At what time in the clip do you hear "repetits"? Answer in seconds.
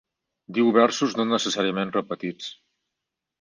1.99-2.49